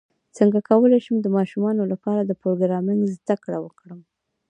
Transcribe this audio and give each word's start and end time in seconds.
څنګه 0.37 0.59
کولی 0.69 0.99
شم 1.05 1.15
د 1.21 1.27
ماشومانو 1.37 1.83
لپاره 1.91 2.21
د 2.25 2.31
پروګرامینګ 2.41 3.01
زدکړه 3.15 3.57
ورکړم 3.61 3.99